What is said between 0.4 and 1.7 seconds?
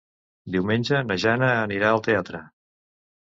Diumenge na Jana